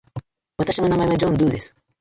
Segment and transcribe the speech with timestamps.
[0.57, 1.75] 私の名前はジョン・ドゥーです。